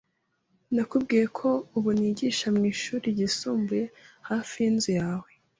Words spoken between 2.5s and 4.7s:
mwishuri ryisumbuye hafi